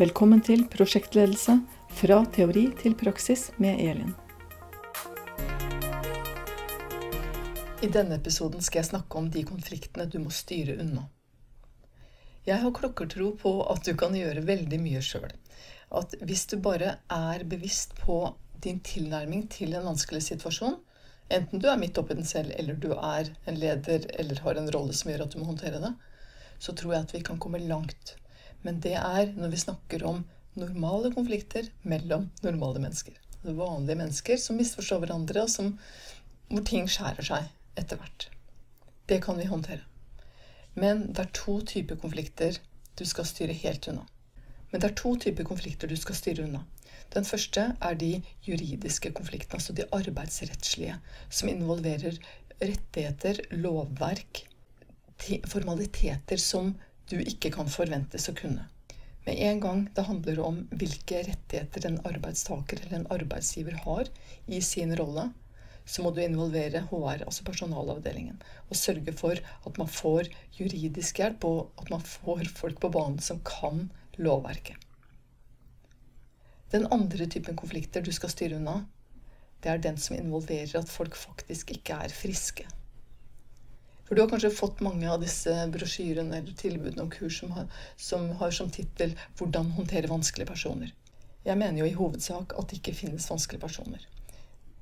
[0.00, 1.58] Velkommen til prosjektledelse
[1.98, 4.14] fra teori til praksis med Elin.
[7.84, 11.06] I denne episoden skal jeg snakke om de konfliktene du må styre unna.
[12.48, 15.30] Jeg har klokkertro på at du kan gjøre veldig mye sjøl.
[15.92, 18.22] At hvis du bare er bevisst på
[18.64, 20.78] din tilnærming til en vanskelig situasjon,
[21.32, 24.72] enten du er midt oppi den selv, eller du er en leder eller har en
[24.72, 25.92] rolle som gjør at du må håndtere det,
[26.60, 28.16] så tror jeg at vi kan komme langt.
[28.66, 30.24] Men det er når vi snakker om
[30.58, 33.16] normale konflikter mellom normale mennesker.
[33.42, 35.72] Vanlige mennesker som misforstår hverandre, og som,
[36.50, 38.28] hvor ting skjærer seg etter hvert.
[39.08, 39.86] Det kan vi håndtere.
[40.74, 42.58] Men det er to typer konflikter
[42.98, 44.04] du skal styre helt unna.
[44.70, 46.60] Men det er to typer konflikter du skal styre unna.
[47.14, 50.98] Den første er de juridiske konfliktene, altså de arbeidsrettslige,
[51.30, 52.20] som involverer
[52.60, 54.44] rettigheter, lovverk,
[55.50, 56.74] formaliteter som
[57.10, 58.68] du ikke kan forventes å kunne.
[59.26, 64.08] Med en gang det handler om hvilke rettigheter en arbeidstaker eller en arbeidsgiver har
[64.46, 65.28] i sin rolle,
[65.84, 71.44] så må du involvere HR, altså personalavdelingen, og sørge for at man får juridisk hjelp,
[71.44, 73.88] og at man får folk på banen som kan
[74.20, 74.76] lovverket.
[76.70, 78.84] Den andre typen konflikter du skal styre unna,
[79.60, 82.68] det er den som involverer at folk faktisk ikke er friske.
[84.10, 87.68] For du har kanskje fått mange av disse brosjyrene eller tilbudene om kurs som har
[87.96, 90.92] som, har som tittel 'Hvordan håndtere vanskelige personer'.
[91.44, 94.10] Jeg mener jo i hovedsak at det ikke finnes vanskelige personer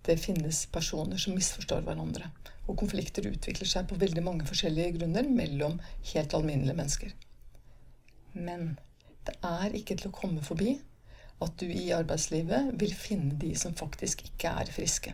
[0.08, 2.30] det finnes personer som misforstår hverandre.
[2.68, 5.78] Og konflikter utvikler seg på veldig mange forskjellige grunner mellom
[6.12, 7.14] helt alminnelige mennesker.
[8.32, 8.70] Men
[9.28, 10.78] det er ikke til å komme forbi
[11.44, 15.12] at du i arbeidslivet vil finne de som faktisk ikke er friske.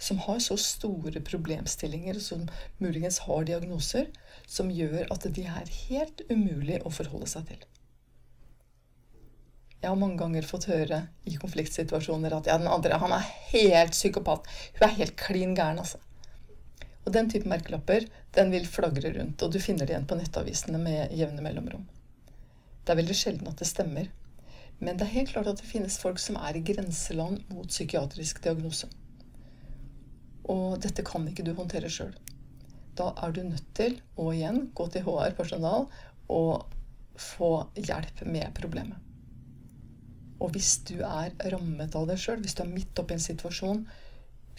[0.00, 2.46] Som har så store problemstillinger, som
[2.80, 4.08] muligens har diagnoser,
[4.48, 7.66] som gjør at de er helt umulig å forholde seg til.
[9.80, 13.94] Jeg har mange ganger fått høre i konfliktsituasjoner at ja, den andre han er helt
[13.96, 14.48] psykopat.
[14.76, 16.00] Hun er helt klin gæren, altså.
[17.06, 18.04] Og den type merkelapper
[18.36, 21.86] den vil flagre rundt, og du finner det igjen på nettavisene med jevne mellomrom.
[22.84, 24.10] Det er veldig sjelden at det stemmer.
[24.80, 28.40] Men det er helt klart at det finnes folk som er i grenseland mot psykiatrisk
[28.44, 28.88] diagnose.
[30.50, 32.12] Og dette kan ikke du håndtere sjøl.
[32.98, 35.86] Da er du nødt til å igjen gå til HR-personal
[36.30, 36.76] og
[37.20, 38.98] få hjelp med problemet.
[40.40, 43.82] Og hvis du er rammet av det sjøl, hvis du er midt oppi en situasjon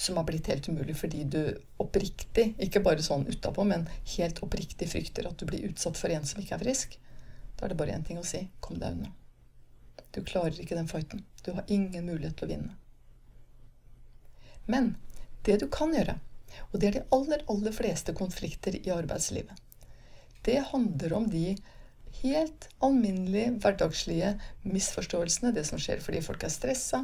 [0.02, 1.42] som har blitt helt umulig fordi du
[1.82, 6.26] oppriktig, ikke bare sånn utapå, men helt oppriktig frykter at du blir utsatt for en
[6.28, 6.96] som ikke er frisk,
[7.58, 9.12] da er det bare én ting å si kom deg unna.
[10.12, 11.24] Du klarer ikke den fighten.
[11.46, 12.74] Du har ingen mulighet til å vinne.
[14.70, 14.96] Men
[15.48, 16.18] det du kan gjøre,
[16.72, 19.56] og det er de aller, aller fleste konflikter i arbeidslivet,
[20.46, 21.56] det handler om de
[22.22, 24.34] helt alminnelige, hverdagslige
[24.68, 25.54] misforståelsene.
[25.56, 27.04] Det som skjer fordi folk er stressa,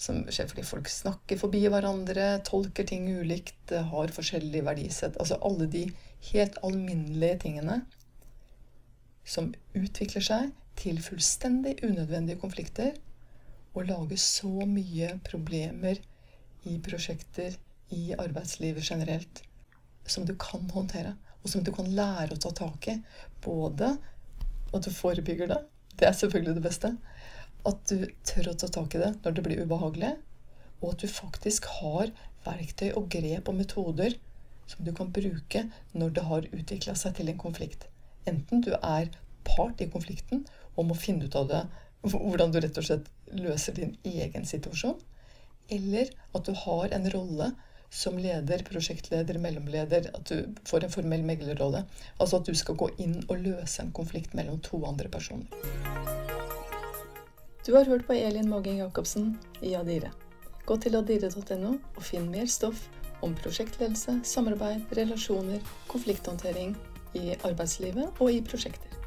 [0.00, 5.18] som skjer fordi folk snakker forbi hverandre, tolker ting ulikt, har forskjellig verdisett.
[5.20, 5.86] Altså alle de
[6.32, 7.82] helt alminnelige tingene
[9.22, 10.50] som utvikler seg
[10.80, 12.96] til fullstendig unødvendige konflikter
[13.76, 16.00] og lager så mye problemer
[16.68, 17.56] i prosjekter,
[17.92, 19.42] i arbeidslivet generelt,
[20.06, 22.96] som du kan håndtere, og som du kan lære å ta tak i.
[23.44, 23.96] Både
[24.72, 25.60] at du forebygger det.
[25.98, 26.92] Det er selvfølgelig det beste.
[27.68, 30.14] At du tør å ta tak i det når det blir ubehagelig.
[30.80, 32.12] Og at du faktisk har
[32.46, 34.16] verktøy og grep og metoder
[34.70, 37.86] som du kan bruke når det har utvikla seg til en konflikt.
[38.26, 39.10] Enten du er
[39.46, 40.46] part i konflikten
[40.76, 41.62] og må finne ut av det,
[42.06, 44.96] hvordan du rett og slett løser din egen situasjon,
[45.68, 47.52] eller at du har en rolle
[47.92, 51.84] som leder, prosjektleder, mellomleder, at du får en formell meglerrolle.
[52.18, 55.46] Altså at du skal gå inn og løse en konflikt mellom to andre personer.
[57.66, 60.10] Du har hørt på Elin Mågeng Jacobsen i Adire.
[60.66, 62.88] Gå til adire.no og finn mer stoff
[63.22, 65.60] om prosjektledelse, samarbeid, relasjoner,
[65.92, 66.74] konflikthåndtering
[67.14, 69.01] i arbeidslivet og i prosjekter.